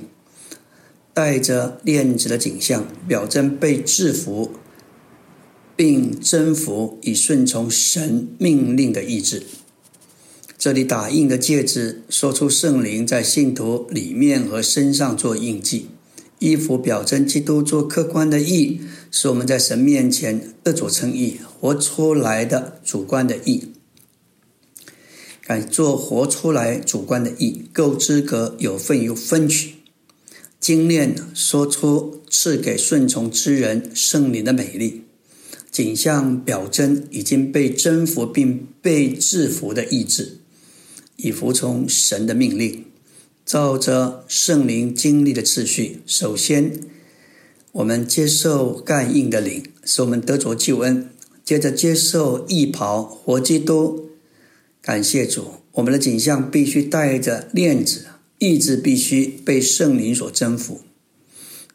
[1.13, 4.51] 带着链子的景象，表征被制服
[5.75, 9.43] 并征服，以顺从神命令的意志。
[10.57, 15.85] 这里打印的戒指，说出圣灵在信徒里面和身上做印记；
[16.39, 23.71] 衣服表征基督做客观的义，是我们在神面前得着称义，活出来的主观的义。
[25.45, 29.78] 敢做活出来主观的义，够资格有份有分取。
[30.59, 35.03] 精炼说出赐给顺从之人圣灵的美丽，
[35.71, 40.37] 景象表征已经被征服并被制服的意志。
[41.15, 42.85] 以服从神的命令，
[43.45, 45.99] 照着圣灵经历的次序。
[46.05, 46.79] 首先，
[47.73, 51.09] 我们接受干印的灵，使我们得着救恩；
[51.43, 54.09] 接着接受义袍活基督。
[54.81, 58.05] 感谢主，我们的景象必须带着链子，
[58.39, 60.81] 意志必须被圣灵所征服。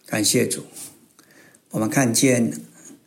[0.07, 0.65] 感谢主，
[1.71, 2.61] 我们看见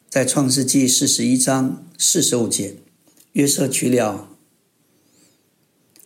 [0.09, 2.75] 在创世纪四十一章四十五节，
[3.33, 4.29] 约瑟娶了。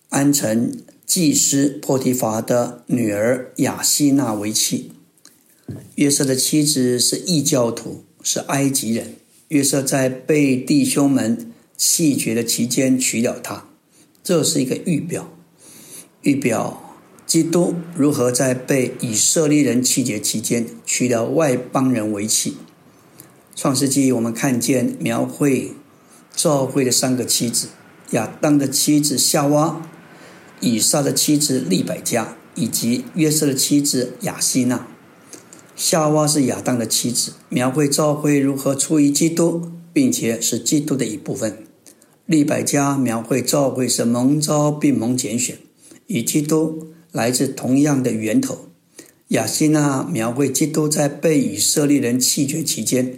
[0.09, 4.91] 安城祭司波提乏的女儿雅西娜为妻。
[5.95, 9.15] 约瑟的妻子是异教徒，是埃及人。
[9.49, 13.69] 约瑟在被弟兄们弃绝的期间娶了她，
[14.23, 15.33] 这是一个预表，
[16.21, 16.90] 预表
[17.31, 22.57] 基督如何在被以色列人弃绝期间娶了外邦人为妻。
[23.55, 25.71] 创世纪我们看见描绘
[26.35, 27.69] 教会的三个妻子：
[28.09, 29.81] 亚当的妻子夏娃。
[30.59, 34.85] 以撒的妻子利百加，以及约瑟的妻子雅西娜。
[35.73, 41.65] 夏娃是亚当的妻子，描绘教会如何出于基督，并且是基督的一部分。
[42.25, 45.57] 利百加描绘教会是蒙召并蒙拣选，
[46.07, 48.67] 与基督来自同样的源头。
[49.29, 53.17] 雅西娜描绘基督在被以色列人弃绝期间，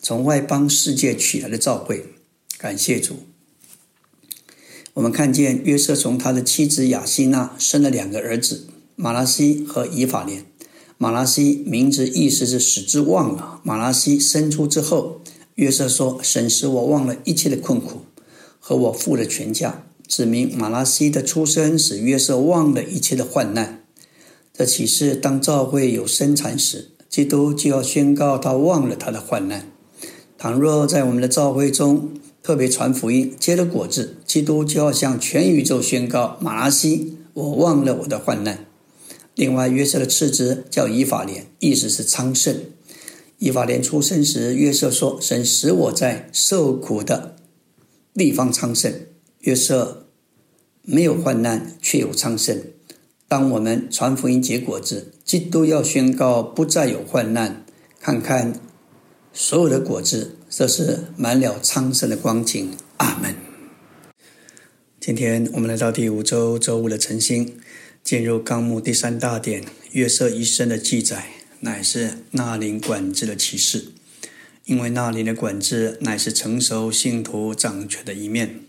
[0.00, 2.06] 从外邦世界取来的教会。
[2.58, 3.16] 感谢主。
[4.94, 10.44] 我们看见约瑟从他的妻子雅西娜生了两个儿子马拉西和以法莲。
[10.98, 13.60] 马拉西名字意思是使之忘了。
[13.64, 15.20] 马拉西生出之后，
[15.56, 18.02] 约瑟说：“神使我忘了一切的困苦，
[18.60, 23.82] 和我父的全家。”指明马拉西的出生使约瑟忘了一切的患难。
[24.52, 29.72] 这启示当教会有生产时，基督就要宣告他忘了他的患难。
[30.36, 32.10] 倘若在我们的教会中
[32.42, 38.66] 特别传福音结了果子，基督就要向全宇宙宣告：马拉西，我忘了我的患难。
[39.34, 42.54] 另外，约瑟的次子叫以法莲，意思是昌盛。
[43.38, 47.34] 以法莲出生时，约瑟说：“神使我在受苦的
[48.14, 48.92] 地方昌盛。”
[49.40, 50.01] 约瑟
[50.84, 52.60] 没有患难，却有昌盛。
[53.28, 57.64] 当我们传福音结果子，基督要宣告不再有患难。
[58.00, 58.60] 看看
[59.32, 62.70] 所有的果子，这是满了昌盛的光景。
[62.96, 63.34] 阿门。
[65.00, 67.56] 今天我们来到第五周周五的晨星，
[68.02, 73.92] 进入纲目第三大点，约瑟一生的记载，乃是纳林管制的启示。
[74.64, 78.60] 因为纳林的管制乃是成熟信徒掌权的一面。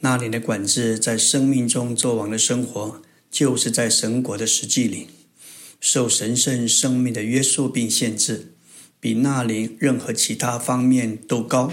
[0.00, 5.08] 那里的管制，在生命中作王的生活，就是在神国的实际里，
[5.80, 8.52] 受神圣生命的约束并限制，
[9.00, 11.72] 比那里任何其他方面都高。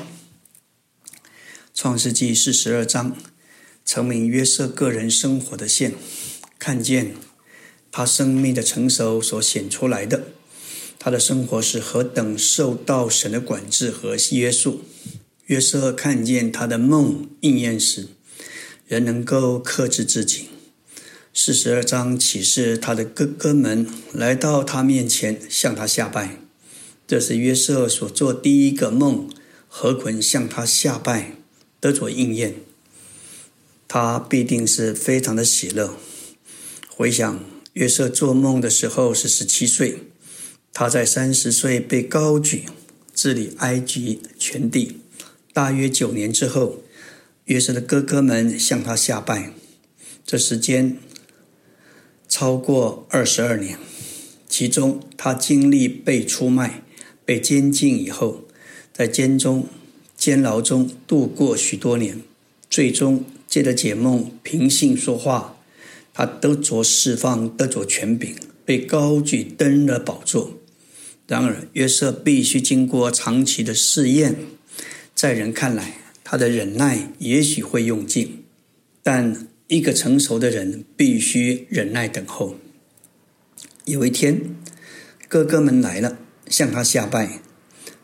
[1.73, 3.15] 创世纪四十二章，
[3.83, 5.93] 成名约瑟个人生活的线，
[6.57, 7.15] 看见
[7.91, 10.27] 他生命的成熟所显出来的，
[10.97, 14.83] 他的生活是何等受到神的管制和约束。
[15.47, 18.07] 约瑟看见他的梦应验时，
[18.87, 20.47] 人能够克制自己。
[21.33, 26.37] 四十二章启示他的哥哥们来到他面前，向他下拜。
[27.05, 29.29] 这是约瑟所做第一个梦，
[29.67, 31.35] 何捆向他下拜，
[31.81, 32.55] 得着应验。
[33.87, 35.97] 他必定是非常的喜乐。
[36.87, 39.99] 回想约瑟做梦的时候是十七岁，
[40.71, 42.63] 他在三十岁被高举，
[43.13, 44.99] 治理埃及全地。
[45.53, 46.79] 大约九年之后，
[47.45, 49.53] 约瑟的哥哥们向他下拜。
[50.25, 50.97] 这时间
[52.27, 53.77] 超过二十二年，
[54.49, 56.81] 其中他经历被出卖、
[57.23, 58.45] 被监禁以后，
[58.91, 59.67] 在监中、
[60.17, 62.21] 监牢中度过许多年，
[62.67, 65.57] 最终借着解梦、凭信说话，
[66.15, 68.35] 他得着释放，得着权柄，
[68.65, 70.53] 被高举登了宝座。
[71.27, 74.35] 然而，约瑟必须经过长期的试验。
[75.15, 78.43] 在人看来，他的忍耐也许会用尽，
[79.01, 82.55] 但一个成熟的人必须忍耐等候。
[83.85, 84.55] 有一天，
[85.27, 87.41] 哥哥们来了，向他下拜。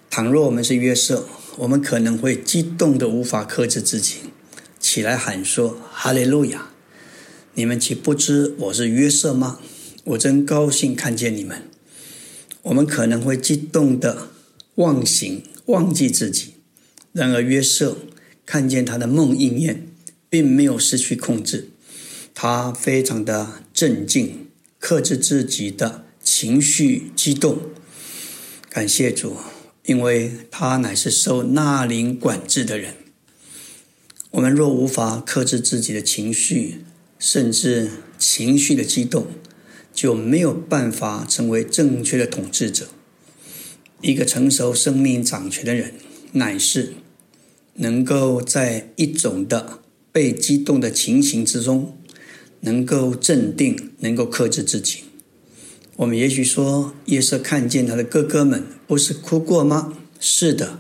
[0.10, 4.16] 倘若我们是约瑟，我们可能会激动的无法克制自己，
[4.80, 6.72] 起来喊说：“哈利路亚！
[7.54, 9.60] 你们岂不知我是约瑟吗？
[10.06, 11.64] 我真高兴看见你们。”
[12.64, 14.30] 我们可能会激动的
[14.76, 16.56] 忘形，忘记自己。
[17.12, 17.98] 然而约瑟
[18.46, 19.88] 看见他的梦应验，
[20.30, 21.70] 并没有失去控制，
[22.36, 27.60] 他非常的镇静，克制自己的情绪激动。
[28.70, 29.38] 感谢主，
[29.86, 32.94] 因为他乃是受纳灵管制的人。
[34.30, 36.86] 我们若无法克制自己的情绪，
[37.18, 39.26] 甚至情绪的激动，
[39.92, 42.90] 就没有办法成为正确的统治者。
[44.02, 45.96] 一个成熟生命掌权的人。
[46.34, 46.94] 乃是
[47.76, 49.80] 能够在一种的
[50.12, 51.98] 被激动的情形之中，
[52.62, 55.04] 能够镇定，能够克制自己。
[55.98, 59.94] 我们也许说，约瑟看见他的哥哥们，不是哭过吗？
[60.20, 60.80] 是的，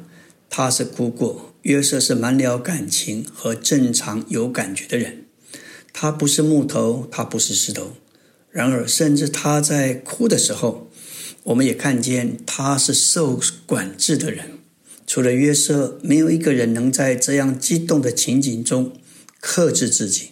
[0.49, 1.53] 他是哭过。
[1.63, 5.25] 约瑟是满了感情和正常有感觉的人，
[5.91, 7.93] 他不是木头，他不是石头。
[8.49, 10.89] 然而，甚至他在哭的时候，
[11.43, 14.58] 我们也看见他是受管制的人。
[15.09, 18.93] 除了约瑟，没有一个人能在这样激动的情景中
[19.39, 20.29] 克制自己。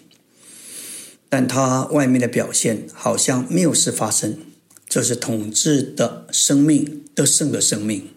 [1.29, 4.37] 但他外面的表现好像没有事发生，
[4.87, 8.09] 这是统治的生命得胜的生命。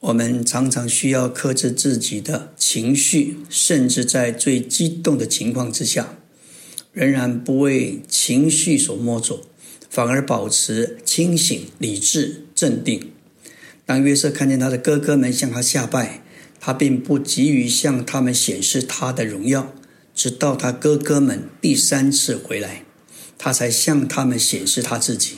[0.00, 6.18] 我们常常需要克制自己的情绪，甚至在最激动的情况之下，
[6.92, 9.40] 仍然不为情绪所摸着，
[9.88, 13.12] 反而保持清醒、理智、镇定。
[13.88, 16.22] 当约瑟看见他的哥哥们向他下拜，
[16.60, 19.72] 他并不急于向他们显示他的荣耀，
[20.14, 22.84] 直到他哥哥们第三次回来，
[23.38, 25.36] 他才向他们显示他自己，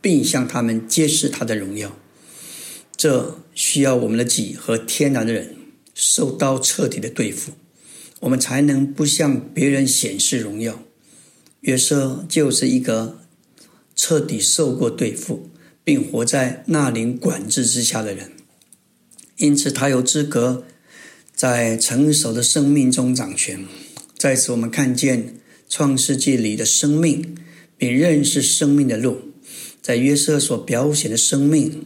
[0.00, 1.94] 并向他们揭示他的荣耀。
[2.96, 5.56] 这需要我们的己和天然的人
[5.94, 7.52] 受到彻底的对付，
[8.20, 10.82] 我们才能不向别人显示荣耀。
[11.60, 13.18] 约瑟就是一个
[13.94, 15.49] 彻底受过对付。
[15.90, 18.30] 并活在那灵管制之下的人，
[19.38, 20.62] 因此他有资格
[21.34, 23.66] 在成熟的生命中掌权。
[24.16, 25.34] 在此，我们看见
[25.68, 27.36] 创世纪里的生命，
[27.76, 29.32] 并认识生命的路。
[29.82, 31.84] 在约瑟所表现的生命，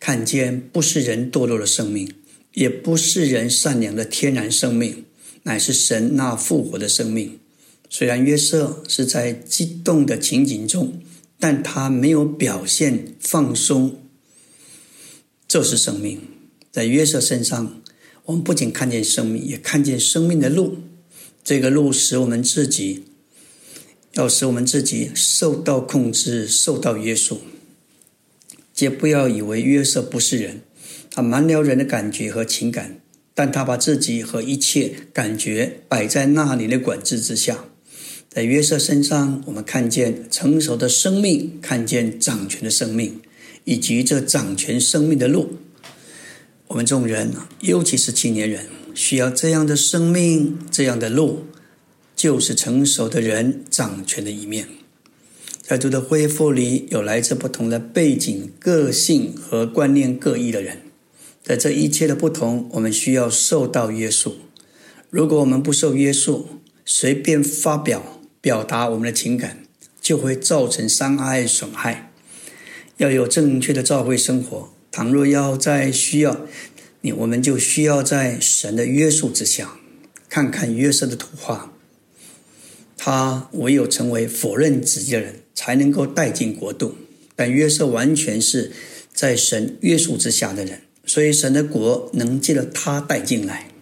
[0.00, 2.10] 看见不是人堕落的生命，
[2.54, 5.04] 也不是人善良的天然生命，
[5.42, 7.38] 乃是神那复活的生命。
[7.90, 11.02] 虽然约瑟是在激动的情景中，
[11.38, 14.02] 但他没有表现放松。
[15.46, 16.20] 这是生命，
[16.70, 17.82] 在约瑟身上，
[18.24, 20.78] 我们不仅看见生命，也看见生命的路。
[21.44, 23.04] 这个路使我们自己。
[24.12, 27.42] 要使我们自己受到控制、受到约束，
[28.72, 30.62] 皆不要以为约瑟不是人，
[31.10, 32.98] 他蛮了人的感觉和情感，
[33.34, 37.66] 但他把自己和一切感觉摆在那里的管制之下。
[38.36, 43.22] 在约瑟身上，我们看见成熟的生命，看见掌权的生命，
[43.64, 45.54] 以及这掌权生命的路。
[46.66, 47.32] 我们众人，
[47.62, 51.46] 尤其是青年人，需要这样的生命，这样的路。
[52.14, 54.68] 就是成熟的人掌权的一面，
[55.62, 60.82] 在主的恢复里，有来自不同的背景、个性和观念各异的人，
[61.42, 64.36] 在这一切的不同，我们需要受到约束。
[65.08, 68.15] 如果我们不受约束，随便发表
[68.46, 69.64] 表达我们的情感，
[70.00, 72.12] 就会造成伤害损害。
[72.98, 76.46] 要有正确的教会生活，倘若要在需要
[77.00, 79.80] 你，我们就需要在神的约束之下，
[80.28, 81.72] 看看约瑟的图画。
[82.96, 86.94] 他唯有成为否认自己的人，才能够带进国度。
[87.34, 88.70] 但约瑟完全是
[89.12, 93.72] 在神约束之下的人，所以神的国能借着他带进来。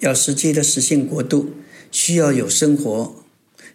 [0.00, 1.54] 要实际的实现国度，
[1.90, 3.23] 需要有生活，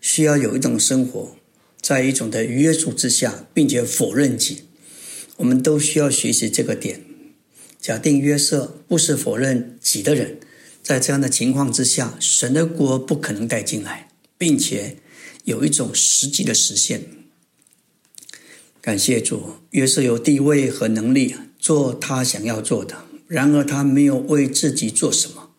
[0.01, 1.35] 需要有一种生活，
[1.81, 4.63] 在一种的约束之下，并且否认己。
[5.37, 7.05] 我们都需要学习这个点。
[7.79, 10.39] 假定约瑟不是否认己的人，
[10.83, 14.07] 在这样的情况之下，神的国不可能带进来。
[14.39, 14.95] 并且
[15.43, 17.03] 有一种实际的实现。
[18.81, 25.49] 感谢主，约瑟有地位和能力做他想要做的，然而他没有为自己做什么。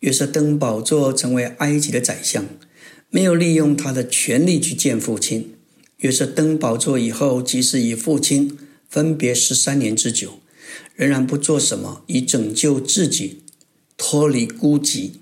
[0.00, 2.46] 约瑟登宝座成为埃及的宰相，
[3.16, 5.54] 没有利用他的权力去见父亲。
[6.00, 8.58] 约瑟登宝座以后，即使与父亲
[8.90, 10.38] 分别十三年之久，
[10.94, 13.40] 仍然不做什么以拯救自己
[13.96, 15.12] 脱离孤寂。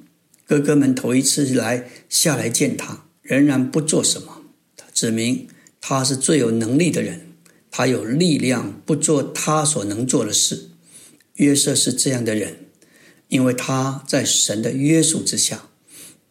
[0.44, 4.42] 哥哥们头一次来下来见他，仍然不做什么。
[4.76, 5.46] 他指明
[5.80, 7.28] 他是最有能力的人，
[7.70, 10.70] 他有力量不做他所能做的事。
[11.34, 12.56] 约瑟是这样的人，
[13.28, 15.68] 因为他在神的约束之下。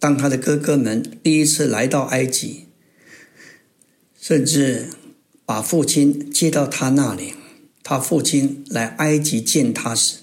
[0.03, 2.65] 当他的哥哥们第一次来到埃及，
[4.19, 4.89] 甚至
[5.45, 7.33] 把父亲接到他那里，
[7.83, 10.17] 他父亲来埃及见他时，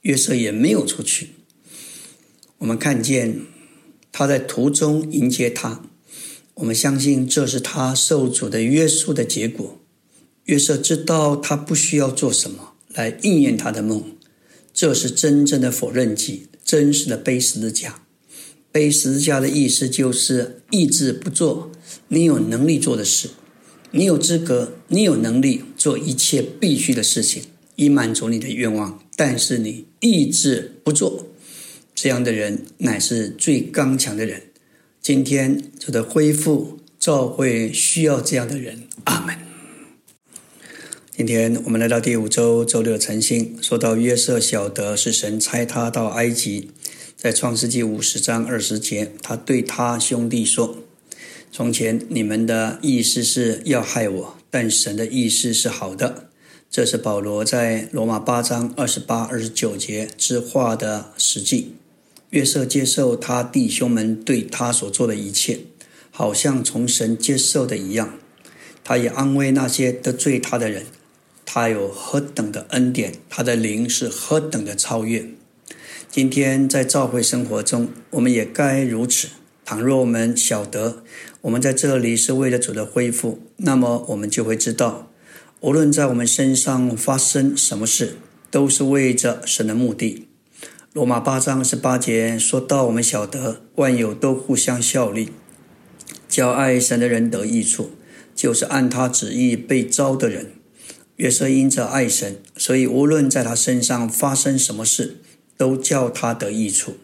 [0.00, 1.28] 约瑟也没有出去。
[2.58, 3.42] 我们看见
[4.10, 5.84] 他在途中迎接他，
[6.54, 9.78] 我们相信这是他受主的约束的结果。
[10.46, 14.02] 约瑟知道他不需要做什么来应验他的梦，
[14.74, 18.02] 这是真正的否认记，真实的背十字架。
[18.72, 21.72] 背十字架的意思就是意志不做
[22.08, 23.30] 你有能力做的事，
[23.90, 27.42] 你有资格，你有能力做一切必须的事情，
[27.74, 31.26] 以满足你的愿望，但是你意志不做。
[31.94, 34.44] 这样的人乃是最刚强的人。
[35.02, 38.84] 今天主的恢复，教会需要这样的人。
[39.04, 39.36] 阿门。
[41.16, 46.70] 今天我们来到第五周周六晨星，说到约瑟晓得是神差他到埃及，
[47.22, 50.78] 在创世纪五十章二十节，他对他兄弟说
[51.52, 56.30] ：“从前你们的意思是要害我，但神的意思是好的。”
[56.70, 61.74] 这是保罗在罗马八章二十八、二十九节之话的实际。
[62.30, 65.58] 约瑟接受他弟兄们对他所做的一切，
[66.10, 68.18] 好像从神接受的一样。
[68.82, 70.86] 他也安慰那些得罪他的人。
[71.44, 75.28] 他有何等的恩典，他的灵是何等的超越。
[76.12, 79.28] 今天在教会生活中，我们也该如此。
[79.64, 81.04] 倘若我们晓得
[81.42, 85.08] 我们在这里是为了主的恢复，那么我们就会知道，
[85.60, 88.16] 无论在我们身上发生什么事，
[88.50, 90.26] 都是为着神的目的。
[90.92, 95.28] 罗马八章十八节说到：“我们晓得万有都互相效力，
[96.28, 97.92] 叫爱神的人得益处，
[98.34, 100.54] 就是按他旨意被招的人。”
[101.14, 105.19] 约瑟因着爱神，所以无论在他身上发生什么事，
[105.60, 106.94] 都叫他得益处。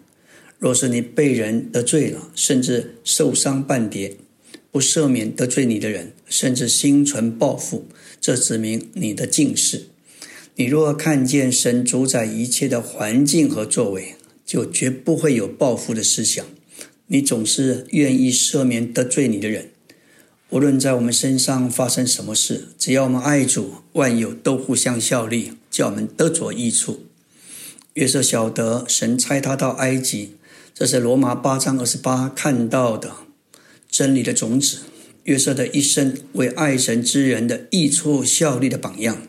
[0.59, 4.17] 若是你被人得罪了，甚至受伤半跌，
[4.73, 7.85] 不赦免得罪你的人，甚至心存报复，
[8.19, 9.89] 这指明你的近视。
[10.55, 14.15] 你若看见神主宰一切的环境和作为，
[14.47, 16.43] 就绝不会有报复的思想。
[17.09, 19.69] 你总是愿意赦免得罪你的人。
[20.49, 27.06] 无论在我们身上发生什么事，只要我们爱主，万有都互相效力，叫我们得着益处。
[27.97, 30.37] 约瑟晓得神差他到埃及，
[30.75, 33.11] 这是罗马八章二十八看到的
[33.91, 34.81] 真理的种子。
[35.25, 39.23] 约瑟的一生为爱神之人的益处效力的榜样，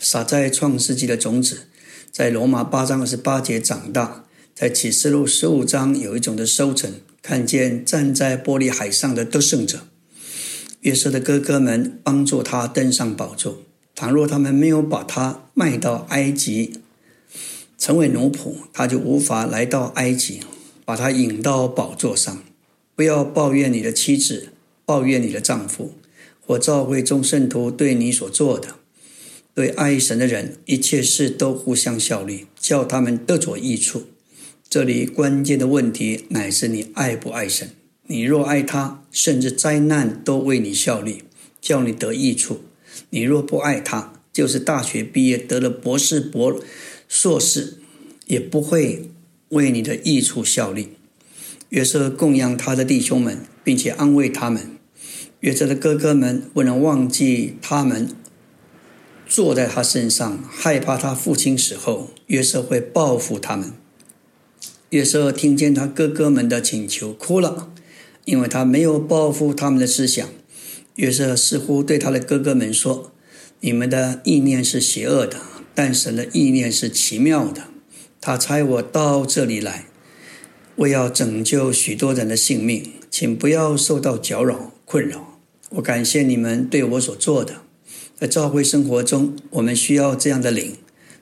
[0.00, 1.68] 撒在创世纪的种子，
[2.10, 9.86] 在罗马八章二十八节长大，在启示录十五章有一种的收成，看见站在玻璃海上的得胜者。
[10.80, 13.62] 约瑟的哥哥们帮助他登上宝座。
[13.94, 16.80] 倘若他们没有把他卖到埃及，
[17.78, 20.40] 成为奴仆，他就无法来到埃及，
[20.84, 22.42] 把他引到宝座上。
[22.96, 24.48] 不要抱怨你的妻子，
[24.84, 25.92] 抱怨你的丈夫，
[26.44, 28.74] 或召会众圣徒对你所做的。
[29.54, 34.04] 对爱神的人，一切事都互相效力，叫他们得着益处。
[34.68, 37.70] 这里关键的问题乃是你爱不爱神。
[38.08, 41.22] 你若爱他，甚至灾难都为你效力，
[41.60, 42.56] 叫你得益处；
[43.10, 46.60] 你若不爱他，就是大学毕业得了博士、博
[47.08, 47.78] 硕士，
[48.26, 49.10] 也不会
[49.48, 50.90] 为你的益处效力。
[51.70, 54.76] 约瑟供养他的弟兄们，并且安慰他们。
[55.40, 58.08] 约瑟的哥哥们不能忘记他们
[59.26, 63.72] 坐在他身上，害怕他父亲死后，约瑟会报复他们。
[64.90, 67.72] 约瑟听见他哥哥们的请求，哭了。
[68.24, 70.28] 因为他没有报复他们的思想，
[70.96, 73.10] 约瑟似乎对他的哥哥们说
[73.60, 75.40] ：“你们的意念是邪恶的，
[75.78, 77.68] 但神的意念是奇妙的。
[78.20, 79.86] 他差我到这里来，
[80.74, 85.38] 为要拯救许多人的性命，请不要受到搅扰困扰。
[85.68, 87.58] 我感谢你们对我所做的。
[88.18, 90.72] 在教会生活中，我们需要这样的灵，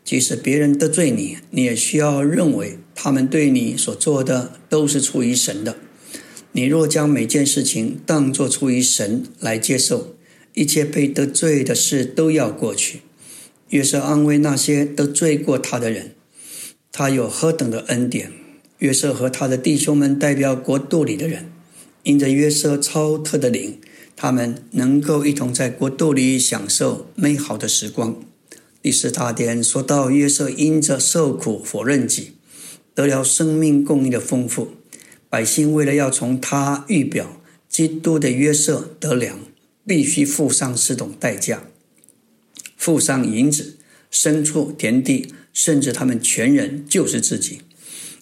[0.02, 5.76] 即使别人得罪你，你也需要认为他们对你所做的都是出于神的。”
[6.52, 10.16] 你若将每件事情当作出于神来接受，
[10.54, 13.00] 一切被得罪的事都要过去。
[13.70, 16.14] 约瑟安慰那些得罪过他的人，
[16.92, 18.32] 他有何等的恩典！
[18.78, 21.50] 约瑟和他的弟兄们代表国度里的人，
[22.04, 23.78] 因着约瑟超特的灵，
[24.14, 28.16] 他们能够一同在国度里享受美好的时光。
[28.80, 32.34] 第四大点说到约瑟因着受苦否认己，
[32.94, 34.68] 得了生命供应的丰富。
[35.28, 39.40] 百姓为了要从他预表基督的约瑟得粮，
[39.84, 41.64] 必须付上四种代价：
[42.76, 43.76] 富上银子、
[44.12, 47.60] 牲畜、田地，甚至他们全人就是自己。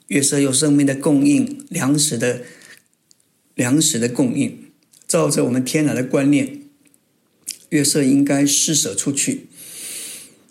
[0.08, 2.42] 月色有生命的供应，粮食的
[3.54, 4.60] 粮食的供应。
[5.06, 6.62] 照着我们天然的观念，
[7.68, 9.46] 月色应该施舍出去。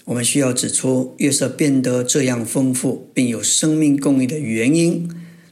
[0.05, 5.09] 我们需要指出，月色变得这样丰富，并有生命供应的原因。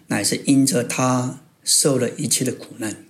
[0.08, 3.06] 乃是因着他受了一切的苦难，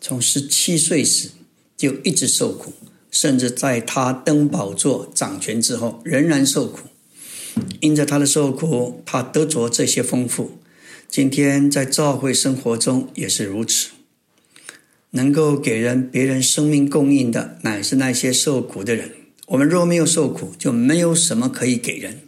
[0.00, 1.30] 从十七岁时
[1.76, 2.74] 就一直受苦，
[3.18, 6.80] 甚至在他登宝座掌权之后仍然受苦。
[7.80, 10.58] 因着他的受苦，他得着这些丰富。
[11.08, 13.88] 今天在教会生活中也是如此，
[15.12, 19.12] 能够给人别人生命供应的，乃是那些受苦的人。
[19.46, 22.20] 我们若没有受苦，就没有什么可以给人。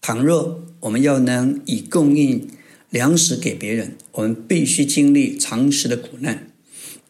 [0.00, 2.48] 倘若我们要能以供应，
[2.90, 6.52] 粮食给别人，我们必须经历长时的苦难。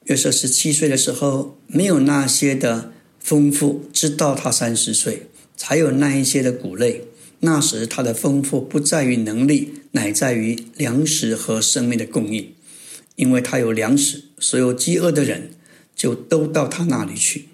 [0.04, 2.92] 约瑟十七岁的时候，没有那些的
[3.28, 7.04] 丰富，直到他三十岁，才有那一些的谷类。
[7.40, 12.54] 那时他的丰富不在于能力，乃在于粮食和生命的供应。
[13.16, 15.50] 因为他有粮食，所有饥饿的人
[15.94, 17.48] 就都到他那里去。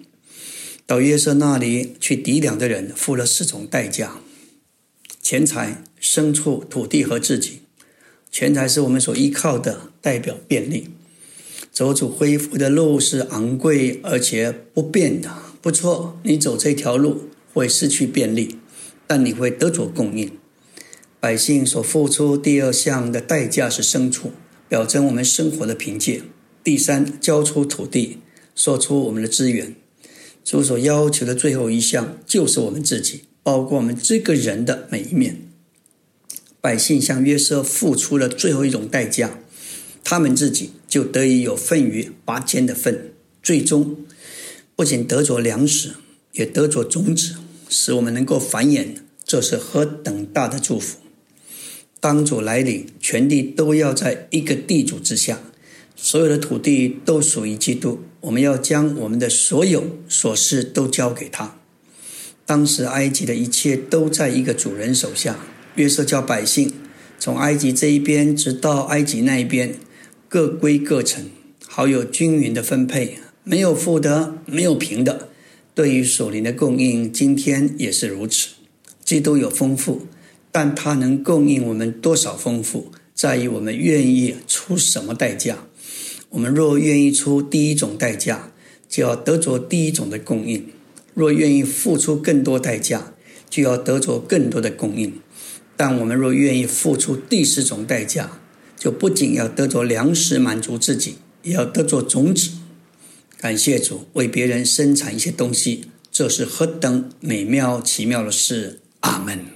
[0.85, 4.21] 到约瑟那里去抵粮的人，付了四种代价：
[5.21, 7.59] 钱财、牲畜、土地和自己。
[8.31, 10.87] 钱财是我们所依靠的，代表便利。
[11.73, 15.29] 走主恢复的路是昂贵而且不便的，
[15.65, 16.19] 不错。
[16.21, 18.59] 你走这条路会失去便利，
[19.07, 20.31] 但你会得着供应。
[21.19, 24.31] 百姓所付出第二项的代价是牲畜，
[24.69, 26.21] 表征我们生活的凭借。
[26.63, 28.19] 第三，交出土地，
[28.55, 29.75] 说出我们的资源。
[30.43, 35.47] 主所要求的最后一项就是我们自己，包括我们这个人的每一面。
[36.61, 39.39] 百姓向约瑟付出了最后一种代价，
[40.03, 43.13] 他们自己就得以有份于拔尖的份。
[43.41, 43.97] 最终，
[44.75, 45.93] 不仅得着粮食，
[46.33, 47.35] 也得着种子，
[47.69, 48.87] 使我们能够繁衍。
[49.23, 50.97] 这是何等大的祝福！
[51.99, 55.39] 当主来临，全地都要在一个地主之下，
[55.95, 58.01] 所有的土地都属于基督。
[58.21, 61.57] 我们要将我们的所有琐事都交给他。
[62.45, 65.39] 当时埃及的一切都在一个主人手下。
[65.75, 66.71] 约瑟叫百姓
[67.19, 69.75] 从埃及这一边直到埃及那一边，
[70.29, 71.29] 各归各城，
[71.65, 73.17] 好有均匀的分配，
[73.47, 75.29] 没有负的，没有平的。
[75.75, 78.55] 对于属灵的供应，今天也是如此。
[79.03, 80.07] 基督有丰富，
[80.51, 85.59] 但他能供应我们多少丰富，在于我们愿意出什么代价。
[86.29, 88.51] 我们若愿意出第一种代价，
[88.89, 90.61] 就要得着第一种的供应；
[91.13, 93.13] 若愿意付出更多代价，
[93.47, 95.13] 就要得着更多的供应。
[95.77, 98.39] 但我们若愿意付出第四种代价，
[98.75, 102.49] 就不仅要得着粮食满足自己，也要得着种子。
[103.45, 108.79] 感谢主，为别人生产一些东西，这是何等美妙奇妙的事！
[109.01, 109.54] 阿门。